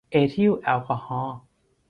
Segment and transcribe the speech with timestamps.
[0.11, 1.37] เอทิลแอลกอฮอล์